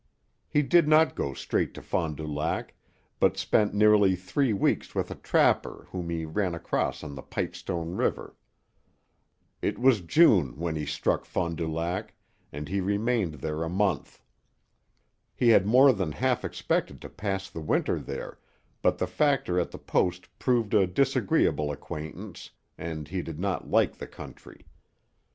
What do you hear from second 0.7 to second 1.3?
not